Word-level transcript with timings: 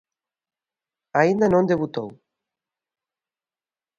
Aínda 1.21 1.47
non 1.53 1.69
debutou. 1.71 2.09